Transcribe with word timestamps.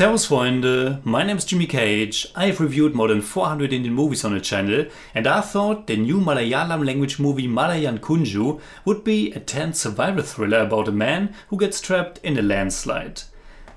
Servus 0.00 0.26
Freunde, 0.28 1.04
my 1.04 1.22
name 1.22 1.36
is 1.36 1.44
Jimmy 1.44 1.66
Cage. 1.66 2.26
I've 2.34 2.58
reviewed 2.58 2.94
more 2.94 3.08
than 3.08 3.20
400 3.20 3.70
Indian 3.70 3.92
movies 3.92 4.24
on 4.24 4.32
the 4.32 4.40
channel 4.40 4.86
and 5.14 5.26
I 5.26 5.42
thought 5.42 5.86
the 5.86 5.96
new 5.98 6.20
Malayalam 6.20 6.86
language 6.86 7.18
movie 7.18 7.46
Malayan 7.46 7.98
Kunju 7.98 8.62
would 8.86 9.04
be 9.04 9.30
a 9.32 9.40
tense 9.40 9.78
survival 9.78 10.22
thriller 10.22 10.60
about 10.60 10.88
a 10.88 10.90
man 10.90 11.34
who 11.48 11.58
gets 11.58 11.82
trapped 11.82 12.16
in 12.22 12.38
a 12.38 12.40
landslide. 12.40 13.24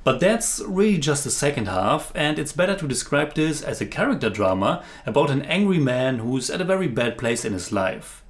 But 0.06 0.22
that's 0.22 0.62
really 0.66 0.98
just 0.98 1.26
the 1.26 1.30
second 1.30 1.68
half, 1.68 2.14
and 2.16 2.40
it's 2.40 2.54
better 2.54 2.76
to 2.78 2.88
describe 2.88 3.34
this 3.34 3.62
as 3.62 3.82
a 3.82 3.86
character 3.86 4.30
drama 4.30 4.82
about 5.06 5.30
an 5.30 5.42
angry 5.42 5.80
man 5.80 6.20
who's 6.20 6.50
at 6.50 6.62
a 6.62 6.64
very 6.64 6.88
bad 6.88 7.18
place 7.18 7.44
in 7.44 7.52
his 7.52 7.74
life. 7.74 8.23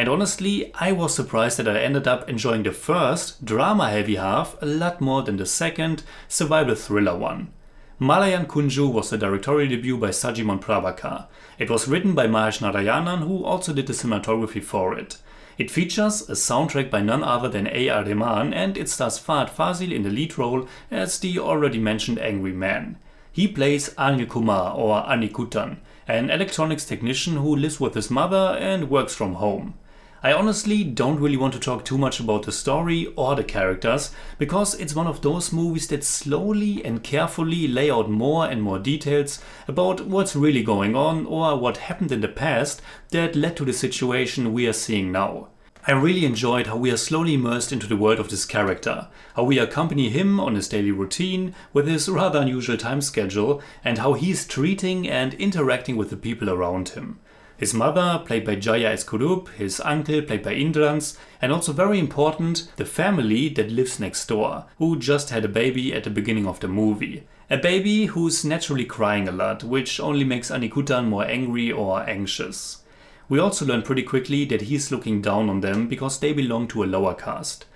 And 0.00 0.08
honestly, 0.08 0.72
I 0.76 0.92
was 0.92 1.14
surprised 1.14 1.58
that 1.58 1.68
I 1.68 1.78
ended 1.78 2.08
up 2.08 2.26
enjoying 2.26 2.62
the 2.62 2.72
first, 2.72 3.44
drama 3.44 3.90
heavy 3.90 4.14
half 4.14 4.56
a 4.62 4.64
lot 4.64 5.02
more 5.02 5.22
than 5.22 5.36
the 5.36 5.44
second, 5.44 6.04
survival 6.26 6.74
thriller 6.74 7.18
one. 7.18 7.52
Malayan 7.98 8.46
Kunju 8.46 8.90
was 8.90 9.10
the 9.10 9.18
directorial 9.18 9.68
debut 9.68 9.98
by 9.98 10.08
Sajimon 10.08 10.58
Prabhakar. 10.58 11.26
It 11.58 11.68
was 11.68 11.86
written 11.86 12.14
by 12.14 12.28
Mahesh 12.28 12.60
Narayanan, 12.60 13.28
who 13.28 13.44
also 13.44 13.74
did 13.74 13.88
the 13.88 13.92
cinematography 13.92 14.64
for 14.64 14.96
it. 14.96 15.18
It 15.58 15.70
features 15.70 16.22
a 16.30 16.32
soundtrack 16.32 16.90
by 16.90 17.02
none 17.02 17.22
other 17.22 17.50
than 17.50 17.66
A.R. 17.66 18.02
Rahman 18.02 18.54
and 18.54 18.78
it 18.78 18.88
stars 18.88 19.18
Fahadh 19.18 19.50
Faasil 19.50 19.92
in 19.92 20.02
the 20.02 20.08
lead 20.08 20.38
role 20.38 20.66
as 20.90 21.18
the 21.18 21.38
already 21.38 21.78
mentioned 21.78 22.18
angry 22.18 22.54
man. 22.54 22.96
He 23.30 23.46
plays 23.46 23.90
Anil 23.96 24.30
Kumar 24.30 24.74
or 24.74 25.02
Anikuttan, 25.02 25.76
an 26.08 26.30
electronics 26.30 26.86
technician 26.86 27.36
who 27.36 27.54
lives 27.54 27.78
with 27.78 27.92
his 27.92 28.10
mother 28.10 28.56
and 28.58 28.88
works 28.88 29.14
from 29.14 29.34
home. 29.34 29.74
I 30.22 30.34
honestly 30.34 30.84
don't 30.84 31.18
really 31.18 31.38
want 31.38 31.54
to 31.54 31.58
talk 31.58 31.82
too 31.82 31.96
much 31.96 32.20
about 32.20 32.42
the 32.42 32.52
story 32.52 33.06
or 33.16 33.34
the 33.34 33.42
characters 33.42 34.10
because 34.38 34.74
it's 34.74 34.94
one 34.94 35.06
of 35.06 35.22
those 35.22 35.50
movies 35.50 35.86
that 35.86 36.04
slowly 36.04 36.84
and 36.84 37.02
carefully 37.02 37.66
lay 37.66 37.90
out 37.90 38.10
more 38.10 38.46
and 38.46 38.60
more 38.60 38.78
details 38.78 39.40
about 39.66 40.06
what's 40.06 40.36
really 40.36 40.62
going 40.62 40.94
on 40.94 41.24
or 41.24 41.58
what 41.58 41.78
happened 41.78 42.12
in 42.12 42.20
the 42.20 42.28
past 42.28 42.82
that 43.12 43.34
led 43.34 43.56
to 43.56 43.64
the 43.64 43.72
situation 43.72 44.52
we 44.52 44.66
are 44.66 44.74
seeing 44.74 45.10
now. 45.10 45.48
I 45.86 45.92
really 45.92 46.26
enjoyed 46.26 46.66
how 46.66 46.76
we 46.76 46.90
are 46.90 46.98
slowly 46.98 47.32
immersed 47.32 47.72
into 47.72 47.86
the 47.86 47.96
world 47.96 48.20
of 48.20 48.28
this 48.28 48.44
character, 48.44 49.08
how 49.36 49.44
we 49.44 49.58
accompany 49.58 50.10
him 50.10 50.38
on 50.38 50.54
his 50.54 50.68
daily 50.68 50.90
routine 50.90 51.54
with 51.72 51.88
his 51.88 52.10
rather 52.10 52.40
unusual 52.40 52.76
time 52.76 53.00
schedule, 53.00 53.62
and 53.82 53.96
how 53.96 54.12
he's 54.12 54.46
treating 54.46 55.08
and 55.08 55.32
interacting 55.32 55.96
with 55.96 56.10
the 56.10 56.18
people 56.18 56.50
around 56.50 56.90
him. 56.90 57.20
His 57.60 57.74
mother, 57.74 58.22
played 58.24 58.46
by 58.46 58.54
Jaya 58.54 58.92
S. 58.92 59.04
Kurup, 59.04 59.48
his 59.50 59.82
uncle, 59.82 60.22
played 60.22 60.42
by 60.42 60.54
Indrans, 60.54 61.18
and 61.42 61.52
also 61.52 61.74
very 61.74 61.98
important, 61.98 62.72
the 62.76 62.86
family 62.86 63.50
that 63.50 63.70
lives 63.70 64.00
next 64.00 64.26
door, 64.28 64.64
who 64.78 64.98
just 64.98 65.28
had 65.28 65.44
a 65.44 65.48
baby 65.48 65.92
at 65.92 66.04
the 66.04 66.10
beginning 66.10 66.46
of 66.46 66.60
the 66.60 66.68
movie. 66.68 67.24
A 67.50 67.58
baby 67.58 68.06
who's 68.06 68.46
naturally 68.46 68.86
crying 68.86 69.28
a 69.28 69.32
lot, 69.32 69.62
which 69.62 70.00
only 70.00 70.24
makes 70.24 70.50
Anikuttan 70.50 71.08
more 71.08 71.26
angry 71.26 71.70
or 71.70 72.00
anxious. 72.08 72.82
We 73.28 73.38
also 73.38 73.66
learn 73.66 73.82
pretty 73.82 74.04
quickly 74.04 74.46
that 74.46 74.62
he's 74.62 74.90
looking 74.90 75.20
down 75.20 75.50
on 75.50 75.60
them 75.60 75.86
because 75.86 76.18
they 76.18 76.32
belong 76.32 76.66
to 76.68 76.82
a 76.82 76.86
lower 76.86 77.12
caste. 77.12 77.66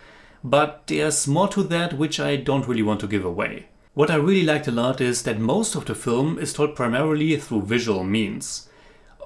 But 0.42 0.84
there's 0.86 1.28
more 1.28 1.48
to 1.48 1.62
that 1.62 1.98
which 1.98 2.18
I 2.18 2.36
don't 2.36 2.66
really 2.66 2.82
want 2.82 3.00
to 3.00 3.06
give 3.06 3.26
away. 3.26 3.66
What 3.92 4.10
I 4.10 4.14
really 4.14 4.46
liked 4.46 4.66
a 4.66 4.72
lot 4.72 5.02
is 5.02 5.24
that 5.24 5.38
most 5.38 5.74
of 5.74 5.84
the 5.84 5.94
film 5.94 6.38
is 6.38 6.54
told 6.54 6.74
primarily 6.74 7.36
through 7.36 7.66
visual 7.66 8.02
means. 8.02 8.70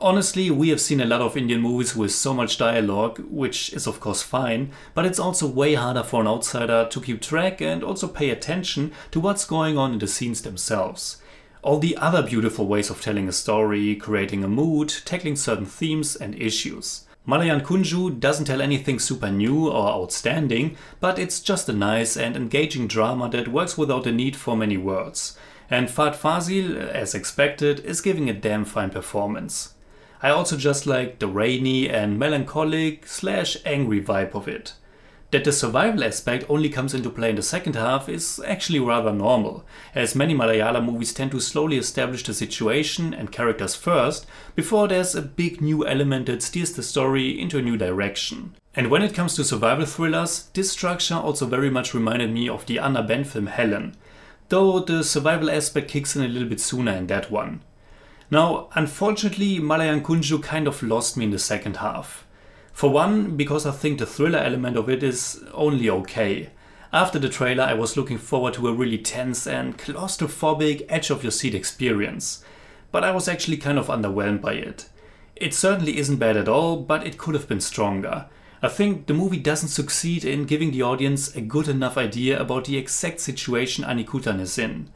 Honestly, 0.01 0.49
we 0.49 0.69
have 0.69 0.81
seen 0.81 1.01
a 1.01 1.05
lot 1.05 1.21
of 1.21 1.37
Indian 1.37 1.61
movies 1.61 1.97
with 1.97 2.13
so 2.13 2.33
much 2.33 2.57
dialogue, 2.57 3.19
which 3.29 3.73
is 3.73 3.85
of 3.89 3.99
course 3.99 4.23
fine, 4.23 4.71
but 4.95 5.05
it's 5.05 5.19
also 5.19 5.49
way 5.49 5.75
harder 5.75 6.05
for 6.05 6.21
an 6.21 6.29
outsider 6.29 6.87
to 6.89 7.01
keep 7.01 7.21
track 7.21 7.61
and 7.61 7.83
also 7.83 8.07
pay 8.07 8.31
attention 8.31 8.93
to 9.11 9.19
what's 9.19 9.45
going 9.45 9.77
on 9.77 9.95
in 9.95 9.99
the 9.99 10.07
scenes 10.07 10.43
themselves. 10.43 11.21
All 11.63 11.81
the 11.81 11.97
other 11.97 12.23
beautiful 12.23 12.69
ways 12.69 12.91
of 12.91 13.03
telling 13.03 13.27
a 13.29 13.33
story, 13.33 13.97
creating 13.97 14.45
a 14.45 14.49
mood, 14.49 14.89
tackling 15.05 15.35
certain 15.35 15.67
themes 15.67 16.15
and 16.15 16.41
issues. 16.41 17.05
Malayan 17.27 17.61
Kunju 17.61 18.21
doesn't 18.21 18.45
tell 18.45 18.63
anything 18.63 19.01
super 19.01 19.33
new 19.33 19.69
or 19.69 19.89
outstanding, 19.89 20.77
but 21.01 21.19
it's 21.19 21.41
just 21.41 21.69
a 21.69 21.73
nice 21.73 22.17
and 22.17 22.37
engaging 22.37 22.87
drama 22.87 23.29
that 23.31 23.49
works 23.49 23.77
without 23.77 24.05
the 24.05 24.13
need 24.13 24.37
for 24.37 24.57
many 24.57 24.77
words. 24.77 25.37
And 25.69 25.89
Fahadh 25.89 26.15
Faasil, 26.15 26.77
as 26.77 27.17
expected, 27.17 27.81
is 27.81 28.01
giving 28.01 28.31
a 28.31 28.33
damn 28.33 28.65
fine 28.65 28.91
performance. 28.91 29.75
I 30.23 30.31
also 30.31 30.57
just 30.57 30.87
like 30.87 31.19
the 31.19 31.29
rainy 31.29 31.89
and 31.89 32.19
melancholic 32.19 33.07
slash 33.07 33.57
angry 33.65 34.03
vibe 34.03 34.35
of 34.35 34.49
it. 34.49 34.75
That 35.31 35.45
the 35.45 35.53
survival 35.53 36.03
aspect 36.05 36.47
only 36.49 36.71
comes 36.71 36.95
into 36.95 37.11
play 37.11 37.31
in 37.31 37.37
the 37.37 37.43
second 37.43 37.77
half 37.77 38.09
is 38.09 38.41
actually 38.47 38.81
rather 38.81 39.13
normal, 39.13 39.65
as 39.95 40.15
many 40.15 40.35
Malayala 40.35 40.83
movies 40.83 41.13
tend 41.13 41.33
to 41.33 41.41
slowly 41.41 41.77
establish 41.77 42.23
the 42.25 42.33
situation 42.33 43.13
and 43.13 43.31
characters 43.31 43.75
first 43.75 44.27
before 44.57 44.89
there's 44.89 45.15
a 45.15 45.21
big 45.21 45.61
new 45.61 45.87
element 45.87 46.27
that 46.27 46.43
steers 46.43 46.73
the 46.73 46.83
story 46.83 47.39
into 47.39 47.59
a 47.59 47.63
new 47.63 47.77
direction. 47.77 48.55
And 48.75 48.91
when 48.91 49.03
it 49.03 49.13
comes 49.13 49.37
to 49.37 49.45
survival 49.45 49.85
thrillers, 49.85 50.49
this 50.55 50.73
structure 50.73 51.17
also 51.17 51.45
very 51.45 51.69
much 51.69 51.93
reminded 51.93 52.33
me 52.33 52.49
of 52.49 52.65
the 52.65 52.79
Anna 52.79 53.03
Ben 53.03 53.25
film 53.25 53.49
Helen, 53.49 53.97
though 54.49 54.81
the 54.81 55.05
survival 55.05 55.51
aspect 55.51 55.91
kicks 55.91 56.17
in 56.17 56.23
a 56.23 56.29
little 56.29 56.49
bit 56.49 56.61
sooner 56.61 56.93
in 56.93 57.07
that 57.09 57.31
one. 57.31 57.61
Now, 58.31 58.69
unfortunately, 58.75 59.59
Malayan 59.59 60.03
Kunju 60.03 60.43
kind 60.43 60.67
of 60.67 60.83
lost 60.83 61.17
me 61.17 61.25
in 61.25 61.31
the 61.31 61.39
second 61.39 61.79
half. 61.79 62.27
For 62.73 62.91
one, 62.91 63.37
because 63.37 63.65
I 63.65 63.71
think 63.71 63.99
the 63.99 64.07
thriller 64.07 64.39
element 64.39 64.77
of 64.77 64.89
it 64.91 65.03
is 65.03 65.43
only 65.55 65.89
okay. 65.89 66.51
After 66.93 67.19
the 67.19 67.29
trailer, 67.29 67.65
I 67.65 67.75
was 67.75 67.97
looking 67.97 68.19
forward 68.19 68.55
to 68.55 68.69
a 68.69 68.73
really 68.73 68.99
tense 68.99 69.47
and 69.47 69.79
claustrophobic, 69.79 70.85
edge 70.89 71.11
of 71.11 71.23
your 71.23 71.33
seat 71.33 71.55
experience. 71.55 72.45
But 72.93 73.05
I 73.05 73.11
was 73.11 73.29
actually 73.29 73.57
kind 73.57 73.79
of 73.79 73.89
underwhelmed 73.89 74.43
by 74.43 74.55
it. 74.55 74.89
It 75.35 75.55
certainly 75.55 75.99
isn't 75.99 76.17
bad 76.17 76.37
at 76.37 76.49
all, 76.49 76.77
but 76.77 77.07
it 77.07 77.19
could 77.19 77.35
have 77.35 77.49
been 77.49 77.61
stronger. 77.61 78.27
I 78.63 78.69
think 78.69 79.07
the 79.07 79.15
movie 79.15 79.39
doesn't 79.39 79.69
succeed 79.69 80.25
in 80.25 80.45
giving 80.45 80.73
the 80.73 80.83
audience 80.83 81.35
a 81.35 81.41
good 81.41 81.69
enough 81.69 81.97
idea 81.97 82.41
about 82.41 82.65
the 82.65 82.77
exact 82.77 83.21
situation 83.21 83.85
Anikuttan 83.85 84.41
is 84.41 84.59
in. 84.59 84.89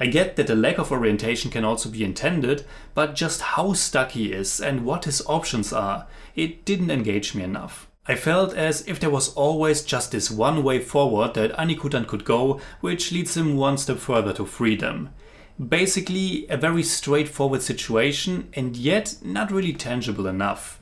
I 0.00 0.06
get 0.06 0.36
that 0.36 0.46
the 0.46 0.54
lack 0.54 0.78
of 0.78 0.92
orientation 0.92 1.50
can 1.50 1.64
also 1.64 1.88
be 1.88 2.04
intended, 2.04 2.64
but 2.94 3.14
just 3.16 3.40
how 3.40 3.72
stuck 3.72 4.12
he 4.12 4.32
is 4.32 4.60
and 4.60 4.84
what 4.84 5.04
his 5.04 5.22
options 5.26 5.72
are, 5.72 6.06
it 6.36 6.64
didn't 6.64 6.90
engage 6.90 7.34
me 7.34 7.42
enough. 7.42 7.88
I 8.06 8.14
felt 8.14 8.54
as 8.54 8.86
if 8.88 8.98
there 9.00 9.10
was 9.10 9.34
always 9.34 9.82
just 9.82 10.12
this 10.12 10.30
one 10.30 10.62
way 10.62 10.78
forward 10.78 11.34
that 11.34 11.52
Anikuttan 11.58 12.06
could 12.06 12.24
go, 12.24 12.60
which 12.80 13.12
leads 13.12 13.36
him 13.36 13.56
one 13.56 13.76
step 13.76 13.98
further 13.98 14.32
to 14.34 14.46
freedom. 14.46 15.10
Basically, 15.58 16.46
a 16.48 16.56
very 16.56 16.84
straightforward 16.84 17.60
situation, 17.60 18.48
and 18.54 18.76
yet 18.76 19.16
not 19.22 19.50
really 19.50 19.72
tangible 19.72 20.26
enough. 20.26 20.80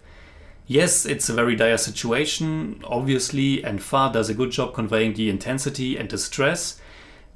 Yes, 0.68 1.06
it's 1.06 1.28
a 1.28 1.34
very 1.34 1.56
dire 1.56 1.78
situation, 1.78 2.82
obviously, 2.84 3.64
and 3.64 3.82
Far 3.82 4.12
does 4.12 4.28
a 4.28 4.34
good 4.34 4.50
job 4.50 4.74
conveying 4.74 5.14
the 5.14 5.30
intensity 5.30 5.96
and 5.96 6.10
the 6.10 6.18
stress, 6.18 6.80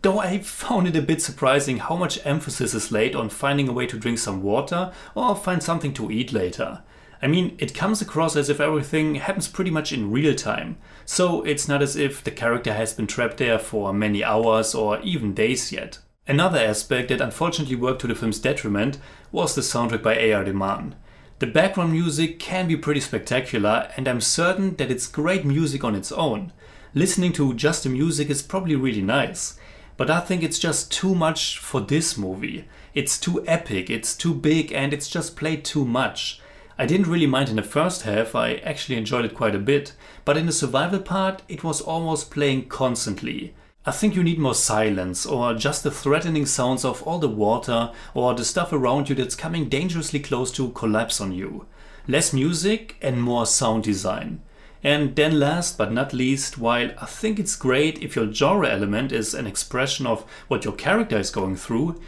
Though 0.03 0.19
I 0.19 0.38
found 0.38 0.88
it 0.88 0.97
a 0.97 1.03
bit 1.03 1.21
surprising 1.21 1.77
how 1.77 1.94
much 1.94 2.25
emphasis 2.25 2.72
is 2.72 2.91
laid 2.91 3.15
on 3.15 3.28
finding 3.28 3.69
a 3.69 3.72
way 3.72 3.87
to 3.87 3.99
drink 3.99 4.19
some 4.19 4.43
water 4.43 4.93
or 5.15 5.37
find 5.37 5.62
something 5.62 5.93
to 5.94 6.11
eat 6.11 6.33
later. 6.33 6.83
I 7.21 7.27
mean, 7.27 7.55
it 7.59 7.75
comes 7.75 8.00
across 8.00 8.34
as 8.34 8.49
if 8.49 8.61
everything 8.61 9.16
happens 9.16 9.47
pretty 9.47 9.71
much 9.71 9.93
in 9.93 10.11
real 10.11 10.34
time, 10.34 10.78
so 11.05 11.43
it's 11.43 11.69
not 11.69 11.83
as 11.83 11.97
if 11.97 12.25
the 12.25 12.31
character 12.31 12.72
has 12.72 12.94
been 12.94 13.06
trapped 13.06 13.37
there 13.37 13.59
for 13.59 13.93
many 13.93 14.25
hours 14.25 14.75
or 14.75 15.00
even 15.00 15.34
days 15.34 15.71
yet. 15.71 15.99
Another 16.27 16.61
aspect 16.61 17.11
that 17.11 17.21
unfortunately 17.21 17.77
worked 17.77 18.00
to 18.00 18.06
the 18.06 18.15
film's 18.15 18.38
detriment 18.38 18.97
was 19.32 19.55
the 19.55 19.61
soundtrack 19.61 20.03
by 20.03 20.17
A.R. 20.17 20.44
Rahman. 20.44 20.94
The 21.41 21.47
background 21.47 21.93
music 21.93 22.38
can 22.38 22.69
be 22.69 22.77
pretty 22.77 23.00
spectacular, 23.00 23.91
and 23.99 24.09
I'm 24.09 24.22
certain 24.22 24.76
that 24.76 24.91
it's 24.91 25.06
great 25.06 25.44
music 25.44 25.85
on 25.85 25.94
its 25.94 26.12
own. 26.12 26.52
Listening 26.94 27.32
to 27.35 27.52
just 27.52 27.82
the 27.82 27.91
music 27.91 28.31
is 28.31 28.43
probably 28.43 28.76
really 28.76 29.02
nice. 29.02 29.58
But 30.00 30.08
I 30.08 30.20
think 30.20 30.43
it's 30.43 30.58
just 30.58 30.91
too 30.91 31.14
much 31.14 31.58
for 31.58 31.82
this 31.82 32.17
movie. 32.17 32.64
It's 32.94 33.20
too 33.20 33.44
epic, 33.47 33.91
it's 33.91 34.17
too 34.17 34.32
big, 34.32 34.73
and 34.73 34.94
it's 34.94 35.11
just 35.11 35.37
played 35.37 35.62
too 35.62 35.85
much. 35.85 36.41
I 36.79 36.87
didn't 36.87 37.11
really 37.11 37.26
mind 37.26 37.50
in 37.50 37.56
the 37.56 37.62
first 37.62 38.05
half, 38.05 38.35
I 38.35 38.55
actually 38.64 38.97
enjoyed 38.97 39.26
it 39.26 39.35
quite 39.35 39.55
a 39.55 39.58
bit, 39.58 39.93
but 40.25 40.38
in 40.38 40.47
the 40.47 40.52
survival 40.52 41.00
part, 41.00 41.43
it 41.49 41.62
was 41.62 41.82
almost 41.82 42.31
playing 42.31 42.69
constantly. 42.69 43.52
I 43.85 43.91
think 43.91 44.17
you 44.17 44.23
need 44.23 44.38
more 44.38 44.55
silence, 44.55 45.26
or 45.26 45.52
just 45.52 45.82
the 45.82 45.91
threatening 45.91 46.47
sounds 46.47 46.82
of 46.82 47.02
all 47.02 47.19
the 47.19 47.29
water, 47.29 47.93
or 48.14 48.32
the 48.32 48.47
stuff 48.47 48.73
around 48.73 49.11
you 49.11 49.14
that's 49.14 49.35
coming 49.35 49.69
dangerously 49.69 50.20
close 50.20 50.50
to 50.52 50.70
collapse 50.70 51.20
on 51.20 51.32
you. 51.32 51.67
Less 52.08 52.32
music 52.32 52.97
and 53.02 53.23
more 53.23 53.44
sound 53.44 53.85
design. 53.85 54.41
And 54.82 55.15
then 55.15 55.38
last 55.38 55.77
but 55.77 55.93
not 55.93 56.12
least, 56.15 56.56
while 56.56 56.91
I 56.99 57.06
think 57.06 57.38
it's 57.38 57.56
great 57.56 58.03
if 58.03 58.17
your 58.17 58.32
genre 58.32 58.69
element 58.69 59.12
is 59.12 59.35
an 59.35 59.47
expression 59.47 60.06
of 60.06 60.23
what 60.49 60.65
your 60.65 60.73
character 60.73 61.19
is 61.19 61.31
going 61.31 61.56
through, 61.56 62.00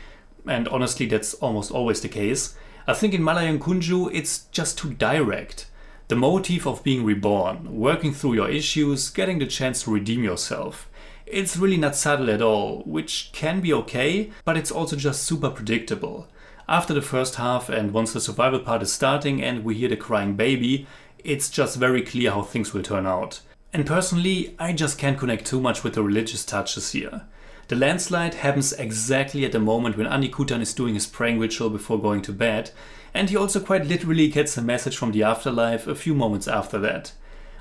and 0.46 0.66
honestly 0.68 1.06
that's 1.06 1.34
almost 1.34 1.70
always 1.70 2.00
the 2.00 2.08
case, 2.08 2.54
I 2.86 2.94
think 2.94 3.14
in 3.14 3.22
Malayan 3.22 3.58
Kunju 3.58 4.10
it's 4.12 4.46
just 4.52 4.78
too 4.78 4.94
direct. 4.94 5.66
The 6.08 6.16
motif 6.16 6.66
of 6.66 6.82
being 6.82 7.04
reborn, 7.04 7.78
working 7.78 8.12
through 8.12 8.34
your 8.34 8.48
issues, 8.48 9.10
getting 9.10 9.38
the 9.38 9.46
chance 9.46 9.84
to 9.84 9.92
redeem 9.92 10.24
yourself. 10.24 10.88
It's 11.26 11.56
really 11.56 11.76
not 11.76 11.96
subtle 11.96 12.30
at 12.30 12.42
all, 12.42 12.82
which 12.84 13.30
can 13.32 13.60
be 13.60 13.72
okay, 13.72 14.30
but 14.44 14.56
it's 14.56 14.70
also 14.70 14.96
just 14.96 15.22
super 15.22 15.48
predictable. 15.48 16.26
After 16.68 16.92
the 16.92 17.02
first 17.02 17.36
half, 17.36 17.68
and 17.68 17.92
once 17.92 18.12
the 18.12 18.20
survival 18.20 18.60
part 18.60 18.82
is 18.82 18.92
starting 18.92 19.42
and 19.42 19.64
we 19.64 19.74
hear 19.74 19.88
the 19.88 19.96
crying 19.96 20.34
baby, 20.34 20.86
it's 21.24 21.50
just 21.50 21.76
very 21.76 22.02
clear 22.02 22.30
how 22.30 22.42
things 22.42 22.72
will 22.72 22.82
turn 22.82 23.06
out. 23.06 23.40
And 23.72 23.86
personally, 23.86 24.54
I 24.58 24.72
just 24.72 24.98
can't 24.98 25.18
connect 25.18 25.46
too 25.46 25.60
much 25.60 25.82
with 25.82 25.94
the 25.94 26.02
religious 26.02 26.44
touches 26.44 26.92
here. 26.92 27.22
The 27.68 27.76
landslide 27.76 28.34
happens 28.34 28.72
exactly 28.74 29.44
at 29.44 29.52
the 29.52 29.58
moment 29.58 29.96
when 29.96 30.06
Kutan 30.06 30.60
is 30.60 30.74
doing 30.74 30.94
his 30.94 31.06
praying 31.06 31.38
ritual 31.38 31.70
before 31.70 32.00
going 32.00 32.20
to 32.22 32.32
bed, 32.32 32.70
and 33.14 33.30
he 33.30 33.36
also 33.36 33.60
quite 33.60 33.86
literally 33.86 34.28
gets 34.28 34.56
a 34.58 34.62
message 34.62 34.96
from 34.96 35.12
the 35.12 35.22
afterlife 35.22 35.86
a 35.86 35.94
few 35.94 36.14
moments 36.14 36.48
after 36.48 36.78
that. 36.80 37.12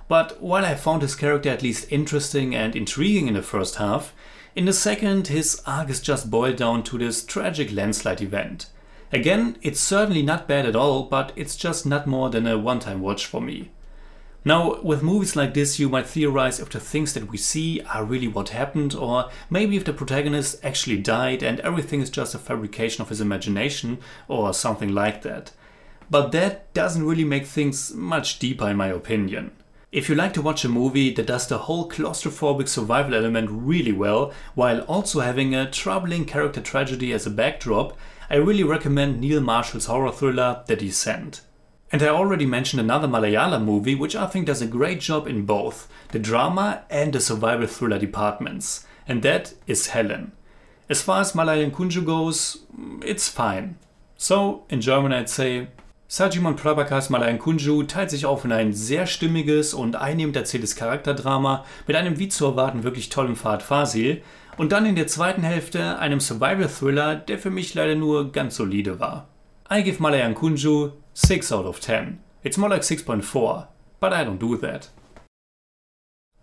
But 0.07 0.42
while 0.42 0.66
I 0.66 0.75
found 0.75 1.02
his 1.02 1.16
character 1.16 1.50
at 1.50 1.64
least 1.64 1.90
interesting 1.90 2.54
and 2.54 2.75
intriguing 2.75 3.28
in 3.28 3.36
the 3.36 3.42
first 3.42 3.75
half, 3.75 4.14
in 4.54 4.66
the 4.66 4.74
second 4.74 5.28
his 5.28 5.62
arc 5.66 5.90
is 5.90 6.02
just 6.02 6.30
boiled 6.30 6.57
down 6.57 6.84
to 6.84 6.98
this 6.98 7.24
tragic 7.24 7.72
landslide 7.72 8.22
event. 8.22 8.66
Again, 9.13 9.58
it's 9.62 9.80
certainly 9.80 10.22
not 10.22 10.48
bad 10.48 10.66
at 10.66 10.75
all, 10.75 11.04
but 11.04 11.34
it's 11.36 11.58
just 11.58 11.86
not 11.86 12.08
more 12.08 12.30
than 12.30 12.48
a 12.48 12.58
one 12.58 12.80
time 12.80 13.02
watch 13.02 13.25
for 13.25 13.42
me. 13.42 13.72
Now, 14.44 14.81
with 14.81 15.04
movies 15.04 15.36
like 15.36 15.54
this, 15.54 15.78
you 15.80 15.90
might 15.90 16.08
theorize 16.08 16.60
if 16.60 16.69
the 16.69 16.80
things 16.80 17.13
that 17.13 17.30
we 17.30 17.38
see 17.38 17.81
are 17.81 18.04
really 18.04 18.28
what 18.28 18.50
happened, 18.50 18.96
or 18.96 19.30
maybe 19.50 19.75
if 19.75 19.84
the 19.84 19.94
protagonist 19.94 20.63
actually 20.63 20.98
died 20.98 21.44
and 21.44 21.60
everything 21.60 22.02
is 22.02 22.10
just 22.10 22.34
a 22.34 22.40
fabrication 22.40 23.02
of 23.02 23.10
his 23.10 23.22
imagination, 23.22 24.00
or 24.28 24.54
something 24.54 24.94
like 24.94 25.22
that. 25.22 25.52
But 26.10 26.31
that 26.31 26.74
doesn't 26.74 27.06
really 27.06 27.24
make 27.24 27.46
things 27.46 27.94
much 27.94 28.40
deeper, 28.40 28.68
in 28.69 28.78
my 28.78 28.88
opinion. 28.88 29.52
If 29.92 30.07
you 30.07 30.16
like 30.16 30.34
to 30.34 30.42
watch 30.42 30.64
a 30.64 30.69
movie 30.69 31.14
that 31.14 31.28
does 31.28 31.48
the 31.48 31.57
whole 31.60 31.88
claustrophobic 31.88 32.69
survival 32.69 33.14
element 33.14 33.50
really 33.52 33.92
well, 33.92 34.34
while 34.56 34.81
also 34.81 35.19
having 35.19 35.54
a 35.54 35.69
troubling 35.69 36.25
character 36.25 36.62
tragedy 36.62 37.12
as 37.12 37.28
a 37.28 37.30
backdrop, 37.30 37.98
I 38.31 38.36
really 38.36 38.63
recommend 38.63 39.19
Neil 39.19 39.42
Marshall's 39.42 39.88
horror 39.88 40.13
thriller 40.13 40.63
The 40.66 40.78
Descent. 40.78 41.42
And 41.92 42.01
I 42.01 42.07
already 42.07 42.45
mentioned 42.45 42.80
another 42.80 43.06
Malayalam 43.06 43.66
movie 43.66 43.94
which 43.94 44.16
I 44.16 44.25
think 44.25 44.45
does 44.45 44.62
a 44.62 44.68
great 44.68 45.01
job 45.01 45.28
in 45.28 45.45
both 45.45 45.92
the 46.13 46.19
drama 46.19 46.86
and 46.89 47.12
the 47.12 47.19
survival 47.19 47.68
thriller 47.68 48.00
departments, 48.00 48.88
and 49.06 49.22
that 49.24 49.54
is 49.68 49.88
Helen. 49.88 50.31
As 50.88 51.01
far 51.01 51.19
as 51.19 51.36
Malayan 51.36 51.72
Kunju 51.72 52.06
goes, 52.06 52.60
mm, 52.74 53.04
it's 53.04 53.28
fine. 53.28 53.78
So, 54.16 54.63
in 54.69 54.80
German 54.80 55.12
I'd 55.12 55.28
say, 55.28 55.68
Sajimon 56.12 56.58
Prabakas 56.58 57.10
Malayan 57.10 57.40
Kunju 57.40 57.84
teilt 57.84 58.10
sich 58.10 58.25
auf 58.25 58.44
in 58.44 58.52
ein 58.52 58.74
sehr 58.74 59.08
stimmiges 59.08 59.74
und 59.74 59.96
einnehmend 59.96 60.36
erzähltes 60.36 60.75
Charakterdrama 60.75 61.63
mit 61.88 61.96
einem 61.96 62.19
wie 62.19 62.28
zu 62.28 62.44
erwarten 62.44 62.84
wirklich 62.84 63.08
tollen 63.08 63.38
Fahrt 63.38 63.63
Fasil 63.63 64.22
und 64.58 64.74
dann 64.74 64.86
in 64.86 64.98
der 64.98 65.08
zweiten 65.08 65.42
Hälfte 65.42 66.00
einem 66.00 66.19
Survival-Thriller, 66.19 67.16
der 67.16 67.40
für 67.40 67.50
mich 67.50 67.75
leider 67.75 67.96
nur 67.96 68.34
ganz 68.34 68.58
solide 68.58 69.00
war. 69.00 69.30
I 69.72 69.84
give 69.84 70.04
Malayan 70.04 70.36
Kunju 70.36 70.92
6 71.13 71.54
out 71.54 71.66
of 71.66 71.80
10. 71.80 72.19
It's 72.44 72.57
more 72.57 72.69
like 72.69 72.84
6.4, 72.84 73.68
but 74.02 74.12
I 74.12 74.25
don't 74.25 74.38
do 74.38 74.57
that. 74.57 74.90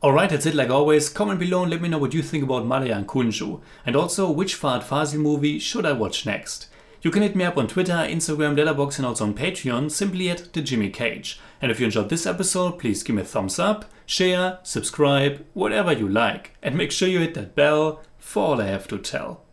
Alright, 0.03 0.31
that's 0.31 0.47
it 0.47 0.55
like 0.55 0.71
always. 0.71 1.13
Comment 1.13 1.39
below 1.39 1.65
and 1.65 1.71
let 1.71 1.83
me 1.83 1.89
know 1.89 2.01
what 2.01 2.15
you 2.15 2.23
think 2.23 2.43
about 2.43 2.65
Malayan 2.65 3.05
Kunju, 3.05 3.61
and 3.85 3.97
also 3.97 4.31
which 4.31 4.59
Fahad 4.59 4.83
Fasil 4.83 5.21
movie 5.21 5.59
should 5.59 5.85
I 5.85 5.93
watch 5.93 6.25
next. 6.25 6.71
You 7.01 7.13
can 7.13 7.23
hit 7.23 7.37
me 7.37 7.45
up 7.45 7.57
on 7.57 7.69
Twitter, 7.69 7.93
Instagram, 7.93 8.57
Letterboxd, 8.57 8.99
and 8.99 9.07
also 9.07 9.25
on 9.25 9.35
Patreon, 9.35 9.91
simply 9.91 10.31
at 10.31 10.53
the 10.53 10.61
Jimmy 10.61 10.91
Cage. 10.91 11.41
And 11.63 11.71
if 11.71 11.79
you 11.79 11.87
enjoyed 11.87 12.09
this 12.09 12.27
episode, 12.27 12.79
please 12.79 13.05
give 13.05 13.15
me 13.15 13.23
a 13.23 13.25
thumbs 13.25 13.61
up, 13.61 13.85
share, 14.05 14.59
subscribe, 14.65 15.45
whatever 15.55 15.93
you 15.93 16.09
like, 16.09 16.57
and 16.61 16.77
make 16.77 16.91
sure 16.91 17.09
you 17.09 17.21
hit 17.21 17.35
that 17.35 17.55
bell 17.55 18.03
for 18.19 18.45
all 18.45 18.61
I 18.61 18.67
have 18.67 18.89
to 18.89 18.99
tell. 18.99 19.45